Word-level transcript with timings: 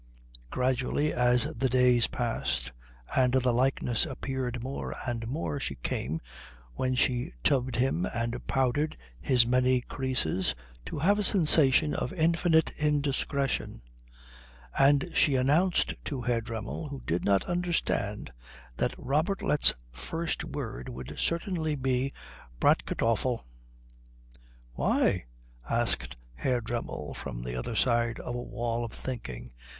Gradually 0.49 1.13
as 1.13 1.43
the 1.53 1.69
days 1.69 2.07
passed 2.07 2.71
and 3.15 3.33
the 3.35 3.53
likeness 3.53 4.03
appeared 4.07 4.63
more 4.63 4.95
and 5.05 5.27
more 5.27 5.59
she 5.59 5.75
came, 5.75 6.21
when 6.73 6.95
she 6.95 7.33
tubbed 7.43 7.75
him 7.75 8.07
and 8.07 8.47
powdered 8.47 8.97
his 9.19 9.45
many 9.45 9.81
creases, 9.81 10.55
to 10.87 10.97
have 10.97 11.19
a 11.19 11.23
sensation 11.23 11.93
of 11.93 12.11
infinite 12.13 12.71
indiscretion; 12.79 13.83
and 14.75 15.07
she 15.13 15.35
announced 15.35 15.93
to 16.05 16.21
Herr 16.23 16.41
Dremmel, 16.41 16.87
who 16.89 17.03
did 17.05 17.23
not 17.23 17.43
understand, 17.45 18.31
that 18.77 18.97
Robertlet's 18.97 19.75
first 19.91 20.43
word 20.43 20.89
would 20.89 21.13
certainly 21.19 21.75
be 21.75 22.11
Bratkartoffel. 22.59 23.45
"Why?" 24.73 25.25
asked 25.69 26.17
Herr 26.33 26.59
Dremmel, 26.59 27.13
from 27.13 27.43
the 27.43 27.55
other 27.55 27.75
side 27.75 28.19
of 28.19 28.33
a 28.33 28.41
wall 28.41 28.83
of 28.83 28.91
thinking. 28.93 29.51